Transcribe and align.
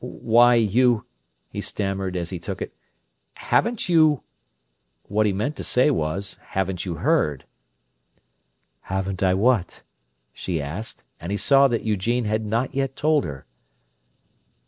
"Why—you—" 0.03 1.05
he 1.47 1.61
stammered, 1.61 2.17
as 2.17 2.31
he 2.31 2.39
took 2.39 2.59
it. 2.59 2.73
"Haven't 3.35 3.87
you—" 3.87 4.23
What 5.03 5.27
he 5.27 5.31
meant 5.31 5.55
to 5.57 5.63
say 5.63 5.91
was, 5.91 6.37
"Haven't 6.43 6.85
you 6.87 6.95
heard?" 6.95 7.45
"Haven't 8.85 9.21
I 9.21 9.35
what?" 9.35 9.83
she 10.33 10.59
asked; 10.59 11.03
and 11.19 11.31
he 11.31 11.37
saw 11.37 11.67
that 11.67 11.83
Eugene 11.83 12.25
had 12.25 12.43
not 12.47 12.73
yet 12.73 12.95
told 12.95 13.25
her. 13.25 13.45